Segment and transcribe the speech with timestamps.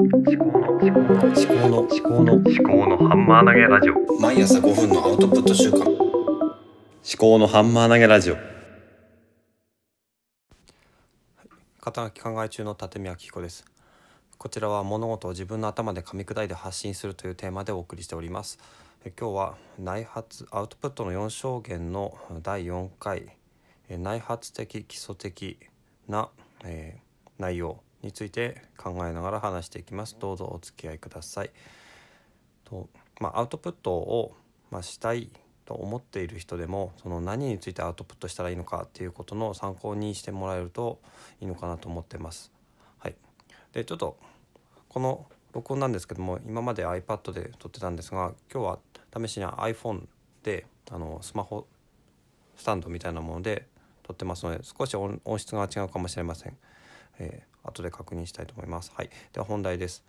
[0.00, 4.20] 思考の思考の思考の思考の思考のハンマー投げラジオ。
[4.20, 5.82] 毎朝5分のアウトプット週間。
[5.84, 5.88] 思
[7.16, 8.36] 考のハンマー投げラジオ。
[11.80, 13.64] 肩書き考え中の立見明彦です。
[14.36, 18.58] こちらは物事を自分の頭で噛み砕いて発信するというテーマでお送りしております。
[19.04, 23.36] え今日は内発アウトプットの4証言の第4回
[23.88, 25.56] え内発的基礎的
[26.08, 26.30] な、
[26.64, 27.04] えー
[27.36, 31.50] 内容について考えながら話していきますどうぞお付き合いください
[32.64, 32.88] と、
[33.20, 34.36] まあ、アウトプットを、
[34.70, 35.30] まあ、したい
[35.64, 41.00] と思っている人でもその何についてアウトプットしたらいいのかっていうことの参考にしてもらえると
[41.40, 42.52] いいのかなと思ってます。
[42.98, 43.14] はい、
[43.72, 44.18] でちょっと
[44.90, 48.78] この録音なんですけども今まで iPad で撮ってたんですが今日は
[49.26, 50.02] 試しに iPhone
[50.42, 51.66] であのスマホ
[52.56, 53.66] スタンドみたいなもので
[54.02, 56.56] 撮ってますので少し音質が違うかもしれません。
[57.18, 58.92] えー、後で確認したいと思います。
[58.94, 60.04] はい、では本題です。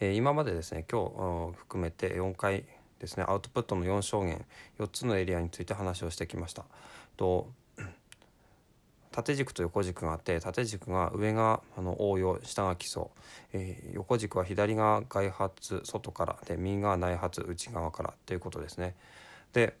[0.00, 1.08] えー、今までですね今
[1.52, 2.64] 日含めて4回
[2.98, 4.44] ですねアウトプットの4証言
[4.78, 6.64] 4つのエリアについて話をしてきました。
[7.16, 7.48] と
[9.16, 13.04] 縦軸と横軸があって縦軸が上があの応用下が基礎、
[13.54, 18.94] えー、横軸は左が外発外からで右が内発内側からということですね。
[19.54, 19.74] で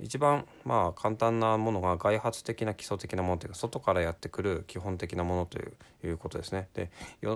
[0.00, 6.68] 一番まあ簡単なものが外発的な基礎的なものというか外からやってくる基本的なものということですね。
[6.74, 6.90] で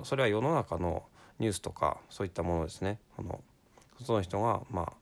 [0.05, 1.05] それは世の中の
[1.39, 2.99] ニュースとかそういったものですね。
[3.19, 3.41] あの
[3.99, 4.93] 外の人がまあ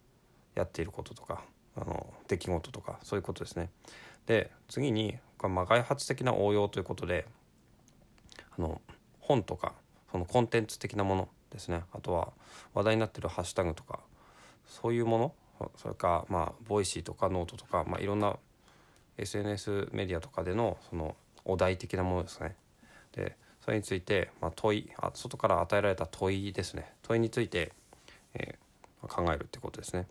[0.54, 1.42] やっていることとか
[1.76, 3.70] あの出来事とかそういうことですね。
[4.26, 7.26] で次に、まあ、外発的な応用ということで
[8.56, 8.80] あの
[9.20, 9.74] 本とか
[10.10, 12.32] そのコンテンツ的なものですねあとは
[12.72, 14.00] 話題になってるハッシュタグとか
[14.66, 15.34] そういうもの
[15.76, 18.36] それかまあ Voicy とかノートとか、まあ、いろんな
[19.18, 22.56] SNS メディアとかでのそのお題的なものですね。
[23.12, 27.72] でそれについて、まあ、問いあ外から与えられた問いですね問いについて、
[28.34, 30.06] えー、考えるってことですね。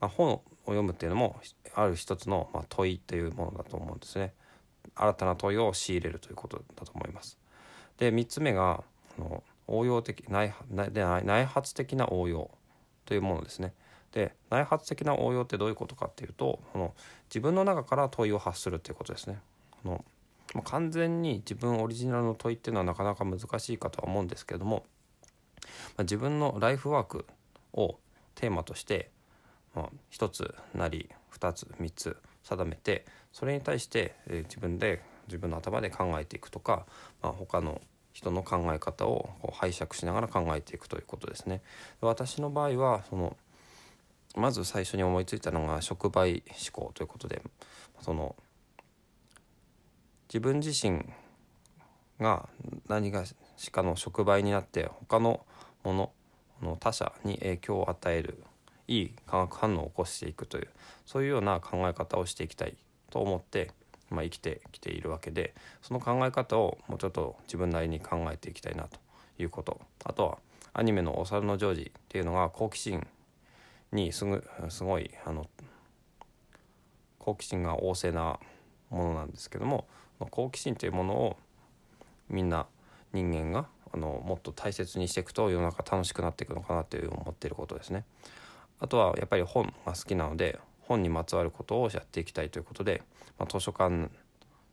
[0.00, 1.40] まあ、本を読むっていうのも
[1.74, 4.32] ある一つの、まあ、問いっていうものだと思うんですね。
[4.94, 7.38] 新たな問いを仕入れるということだと思います。
[7.98, 8.82] で3つ目が
[9.18, 12.50] あの応用的内内発的な応用
[13.04, 13.74] というものですね。
[14.12, 16.94] で内発的な応用ってどういうことかっていうとこの
[17.28, 19.38] 自分の中から問いを発するっていうことですね。
[19.82, 20.04] この
[20.54, 24.84] ま、完全に自分オリジナルの問いっていうのはなかなか難しいかとは思うんですけれども、
[25.96, 27.26] ま、自分のライフワーク
[27.72, 27.98] を
[28.34, 29.10] テーマとして、
[29.74, 36.86] ま、1つなり2つ3つ定めてそれに対して、え、自分で自分の頭で考えていくとか、
[37.22, 37.80] まあ、他の
[38.12, 41.62] 人の考え方をこう拝借しながら考えていくということですね。
[42.00, 43.36] 私の場合はその
[44.36, 47.42] まず最初に思いついたのが触媒思考ということで
[48.00, 48.36] その
[50.28, 51.04] 自分自身
[52.20, 52.48] が
[52.88, 53.24] 何が
[53.56, 55.44] しかの触媒になって他の
[55.82, 56.10] もの
[56.62, 58.42] の他者に影響を与える
[58.86, 60.68] いい化学反応を起こしていくという
[61.06, 62.76] そういうような考え方をしていきたい
[63.10, 63.70] と思って、
[64.10, 68.98] まあ、生きてきているわけでその考え方をもうちょっと自分なりに考えていきたいなと
[69.38, 69.80] いうこと。
[70.04, 70.38] あとは
[70.72, 73.06] アニメの「お猿のジョージ」っていうのが好奇心
[73.92, 75.48] にすぐすごいあの
[77.18, 78.38] 好奇心が旺盛な
[78.90, 79.86] ものなんですけども
[80.30, 81.36] 好奇心というものを
[82.28, 82.66] みんな
[83.12, 88.04] 人間があのもっと大切にしていくと世の中楽しくなっていくのかなという思っていることですね。
[88.78, 93.02] あとはやっぱり本が好きなので本にまつわることをやっていきたいということで、
[93.38, 94.10] まあ、図書館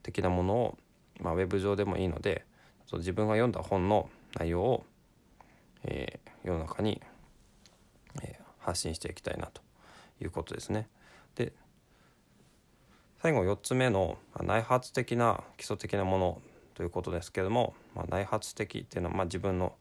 [0.03, 0.78] 的なものを、
[1.19, 2.45] まあ、ウェブ上でもいいので
[2.94, 4.85] 自分が読んだ本の内容を、
[5.84, 7.01] えー、世の中に
[8.67, 9.61] 発信していきたいなと
[10.22, 10.89] いうことですね。
[11.35, 11.53] で
[13.22, 16.41] 最後4つ目の内発的な基礎的なもの
[16.75, 19.73] ということですけども、まあ、内発的っていうのはまあ自分の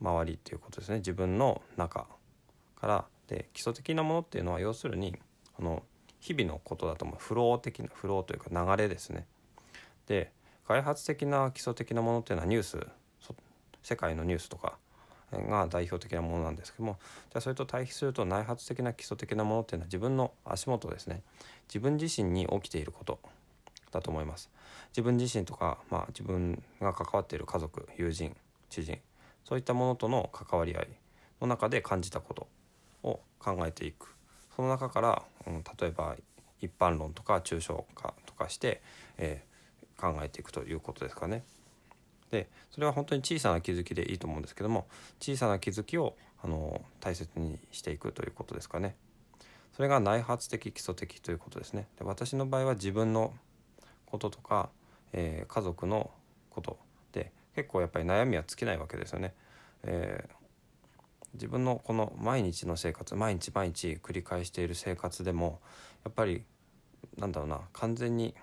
[0.00, 2.06] 周りっていうことですね自分の中
[2.78, 5.16] からで基礎的なものっていうのは要するに
[5.58, 5.82] あの
[6.20, 9.26] 日々のことだと思うフロー的なフローというか流れですね。
[10.06, 10.30] で
[10.68, 12.86] 開発的な基礎的なものっていうのはニュース
[13.82, 14.78] 世界のニュースとか
[15.32, 16.98] が代表的なものなんですけども
[17.30, 21.22] じゃあそれと対比すると内発的な基礎的なものっていうのは自分の足元ですね。
[21.68, 23.18] 自分自身に起きていること
[23.90, 24.50] だと思います。
[24.90, 28.34] 自分自身とか、まあ、自分が関わっている家族友人
[28.70, 28.98] 知人
[29.44, 30.88] そういったものとの関わり合い
[31.40, 32.46] の中で感じたこと
[33.02, 34.14] を考えていく。
[34.54, 36.16] その中から、うん、例えば
[36.60, 38.80] 一般論とか抽象化とかして、
[39.18, 41.44] えー、考えていくということですかね。
[42.30, 44.86] でそれは本当に小さな気づきでいいと思うんですけども
[45.20, 48.96] 小さな気づきをあの大切にしていくということですかね。
[49.74, 51.86] それが内発的基礎的ということですね。
[51.98, 53.34] で私の場合は自分の
[54.06, 54.70] こととか、
[55.12, 56.10] えー、家族の
[56.50, 56.78] こと
[57.12, 59.34] で結構やっぱり悩みは尽きないわけですよね。
[59.82, 60.36] えー
[61.36, 65.60] 自分のこの毎日の生活毎日毎日繰り返している生活でも
[66.04, 66.42] やっぱり
[67.18, 68.34] なんだろうな完全に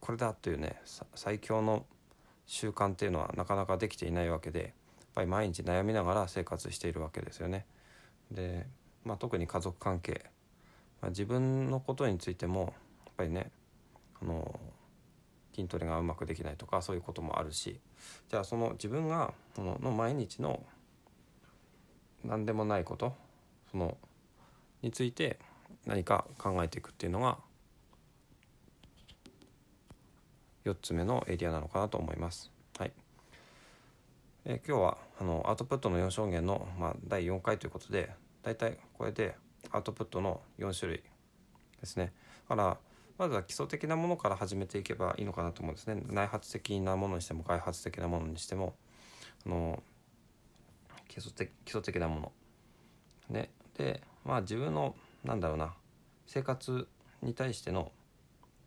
[0.00, 0.80] これだというね
[1.14, 1.84] 最強の
[2.46, 4.70] 習慣っていうのはなかなかできていないわけでやっ
[5.14, 7.66] ぱり毎日悩みながら生活しているわけですよね。
[8.30, 8.66] で、
[9.04, 10.24] まあ、特に家族関係、
[11.00, 12.74] まあ、自分のことについても
[13.04, 13.50] やっぱりね
[14.20, 14.58] あの
[15.54, 17.78] 筋トレがうまくできないとかそういうこともあるし
[18.30, 20.62] じゃあその自分がそのの毎日の
[22.24, 23.14] 何でもないこと
[23.70, 23.96] その
[24.80, 25.38] について
[25.86, 27.38] 何か考えていくっていうのが
[30.64, 32.50] 4つ目のエリアなのかなと思います。
[32.78, 32.92] はい
[34.44, 38.10] え今日はあのアウトプットの4証言の、まあ、第4回ということで
[38.42, 39.36] だいたいこれで
[39.70, 41.02] アウトプットの4種類
[41.80, 42.12] ですね。
[42.48, 42.78] だから
[43.18, 46.02] まずは基礎的なものから始めていけばいいのかなと思うんですね。
[46.08, 48.74] 内発的なものにしても外発的なものにしても
[49.46, 49.82] あの
[51.08, 52.32] 基礎的基礎的なもの。
[53.28, 55.74] ね、でまあ自分のなんだろうな
[56.26, 56.88] 生活
[57.22, 57.92] に対しての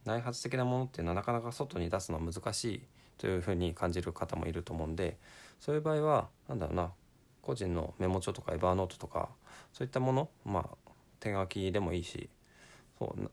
[0.05, 2.81] 内発的なものっていうのはなかなか外に出すのは難しい
[3.17, 5.17] というふうに感じる方もいると思うんで
[5.59, 6.91] そういう場合はなんだろうな
[7.41, 9.29] 個人のメモ帳とかエバーノートとか
[9.73, 12.29] そういったものまあ手書きでもいいし
[12.99, 13.31] そう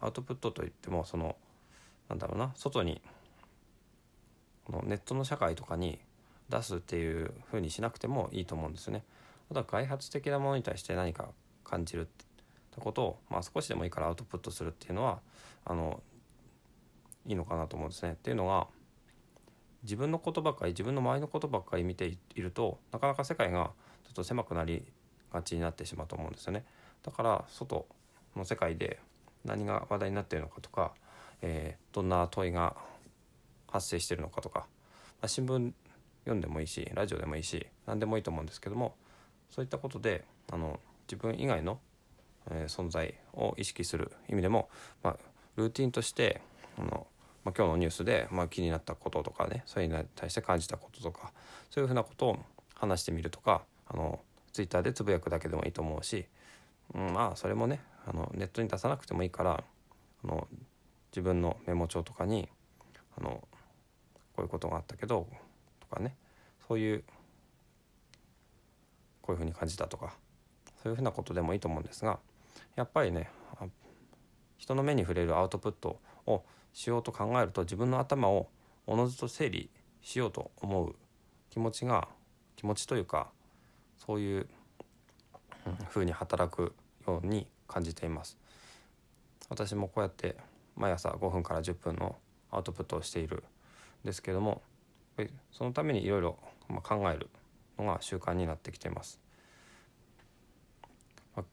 [0.00, 1.36] アウトプットといってもその
[2.08, 3.00] なんだろうな外に
[4.64, 5.98] このネットの社会とかに
[6.48, 9.02] 出すっていうふうにしなくてもいいと思うんですよね。
[9.50, 11.28] あとは外発的なものに対して何か
[11.64, 12.08] 感じる
[12.72, 15.20] ってことを、まあ、少しでもいいからアウトプットするっていうのは
[15.64, 16.02] あの
[17.26, 18.12] いいのかなと思うんですね。
[18.12, 18.66] っていうのが
[19.82, 23.72] 自分のことばっかり自分の周りのことばっかり見ているとなかなか世界が
[24.04, 24.84] ちょっと狭くなり
[25.32, 26.64] がちになってしまうと思うんですよね。
[27.02, 27.86] だから外
[28.36, 28.98] の世界で
[29.44, 30.92] 何が話題になっているのかとか、
[31.42, 32.74] えーどんな問いが
[33.68, 34.66] 発生しているのかとか、ま
[35.22, 35.72] あ、新聞
[36.24, 38.94] 読んでもいいしラジオでもいいし何でもいいと思うんですけども
[39.50, 41.78] そういったことであの自分以外の、
[42.50, 44.68] えー存在を意識する意味でも、
[45.02, 45.16] まあ、
[45.56, 46.40] ルーティンとして
[46.78, 47.06] あの、
[47.44, 51.32] まあ、今日のニュースで、まあ、気になったこととかねそれに対して感じたこととか
[51.70, 52.38] そういうふうなことを
[52.74, 54.20] 話してみるとかあの
[54.52, 56.26] ツイッターでつぶやくだけでもいいと思うし、
[56.94, 59.62] うん、まあそれもねあのネットに出さなくてもいいから
[60.24, 60.46] あの
[61.10, 62.48] 自分のメモ帳とかに
[63.16, 63.42] あの
[64.34, 65.26] こういうことがあったけど
[65.80, 66.16] とかね
[66.66, 67.04] そういう
[69.20, 70.14] こういうふうに感じたとか
[70.82, 72.18] そういうふうなことでもいいと思うんですが
[72.76, 73.30] やっぱりね
[74.56, 78.48] 人の目に触れるアウトプットをしようと考えると自分の頭を
[78.86, 79.70] おのずと整理
[80.02, 80.94] しようと思う
[81.50, 82.08] 気持ちが
[82.56, 83.30] 気持ちというか
[83.98, 84.46] そういう
[85.66, 86.74] うんふうに働く
[87.06, 88.36] ように感じています。
[89.48, 90.36] 私もこうやって
[90.76, 92.16] 毎朝5分から10分の
[92.50, 93.44] アウトプットをしている
[94.04, 94.62] んですけども
[95.52, 96.38] そのためにいろいろ
[96.68, 97.28] ま考える
[97.78, 99.20] のが習慣になってきています。
[101.36, 101.46] まあ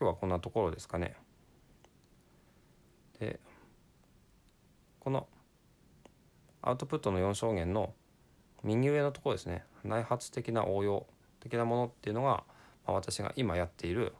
[0.00, 1.14] 今日はこんなところですかね。
[3.18, 3.38] で
[4.98, 5.28] この
[6.62, 7.92] アウトプットの4証言の
[8.64, 9.62] 右上のところですね。
[9.84, 11.06] 内発的な応用
[11.40, 12.44] 的なものっていうのが、ま
[12.86, 14.14] あ、私が今やっている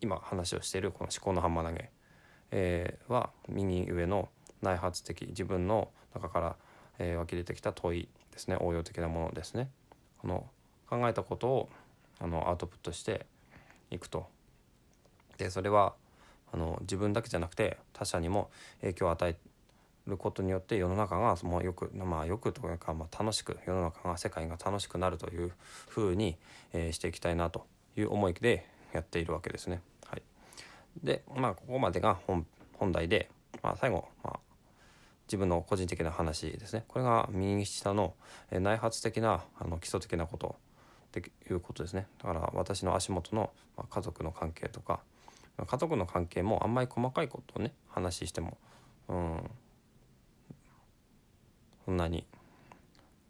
[0.00, 1.90] 今話をしているこの思考のハンマー投げ、
[2.52, 4.30] えーは右上の
[4.62, 6.56] 内発的自分の中から、
[6.98, 8.56] えー湧き出てきた問いですね。
[8.58, 9.68] 応用的なものですね。
[10.16, 10.46] この
[10.88, 11.68] 考えたことを
[12.20, 13.26] あのアウトプットして
[13.90, 14.32] いくと。
[15.38, 15.94] でそれは
[16.52, 18.50] あの自分だけじゃなくて他者にも
[18.80, 19.36] 影響を与え
[20.06, 25.52] ることによって世の中がもうよくまあよくというか、まあ、楽しく世の中が世界が楽しくなるという
[25.88, 26.36] ふうに、
[26.72, 29.80] えーしていきたいなという思いでやっているわけですね。
[30.06, 30.22] はい、
[31.02, 33.30] でまあここまでが本本題で、
[33.62, 34.40] まあ、最後、まあ、
[35.26, 36.84] 自分の個人的な話ですね。
[36.88, 38.14] これが右下の
[38.50, 40.56] えー内発的なあの基礎的なこと
[41.18, 42.06] っていうことですね。
[42.22, 45.00] だから私の足元の、まあ、家族の関係とか
[45.56, 48.58] 家族の関係もあんまり細かいことをね話しても
[49.08, 49.50] うん
[51.84, 52.26] そんなに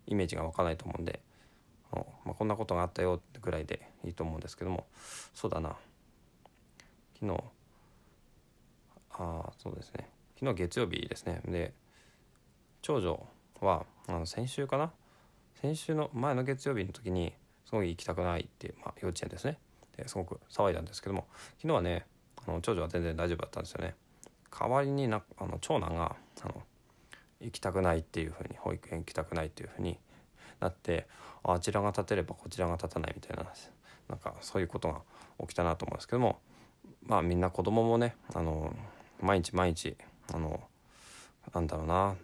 [0.06, 1.20] イメージが湧かないと思うんで
[1.92, 4.86] あの、まあ、こんなことがあったよぐらいでいいと思うんですけども
[5.34, 5.76] そうだな。
[7.20, 7.44] 昨日
[9.10, 10.08] ああそうですね。
[10.38, 11.40] 昨日月曜日ですね。
[11.46, 11.72] で
[12.82, 13.26] 長女
[13.60, 14.92] はあの先週かな？
[15.60, 17.32] 先週の前の月曜日の時に
[17.64, 19.58] すごい行きたくないって、まあ、幼稚園ですね。
[19.96, 21.26] ですごく騒いだんですけども
[21.58, 22.04] 昨日はね
[22.46, 23.94] あの長女は全然大丈夫だったんですよね。
[24.50, 26.62] 代わりになあの長男があの
[27.40, 29.98] 行きたくないっていうふうに保育園行きたくないっていうふうに
[30.60, 31.06] なって
[31.42, 33.44] あちらが立てればこちらが立たないみたいな
[34.08, 35.00] なんかそういうことが
[35.40, 36.38] 起きたなと思うんですけども
[37.06, 38.74] まあみんな子供もねあの
[39.20, 39.96] 毎日毎日
[40.32, 40.60] あの
[41.52, 42.14] なんだろうな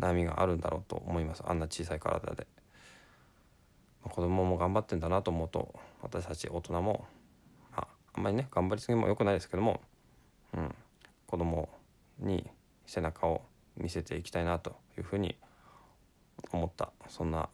[0.00, 1.42] 悩みがあるんだろうと思います。
[1.46, 2.46] あんな小さい体で、
[4.04, 7.06] 子供も頑張ってんだなと思うと私たち大人も、
[8.14, 9.80] あ、んまりね頑張りすぎも良くないですけども、
[10.54, 10.74] うん、
[11.26, 11.68] 子供
[12.18, 12.48] に
[12.86, 13.42] 背中を
[13.76, 15.36] 見せていきたいなというふうに
[16.52, 17.48] 思ったそんな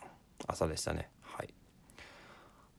[0.47, 1.11] 朝でしたね。
[1.23, 1.55] はい。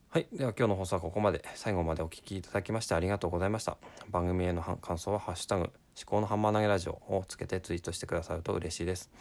[0.10, 3.78] はい、では今日の放送はここまで最後までお聞きいただきましてありがとうございました。
[4.10, 5.72] 番組への感想は「ハッシュタグ思
[6.06, 9.12] 考のハンマー投げラジオ」をつけてツイートしてくださると嬉しいです。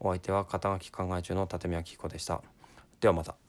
[0.00, 2.42] お相手は肩書き考え中の立宮紀子でした。
[3.00, 3.43] ではまた。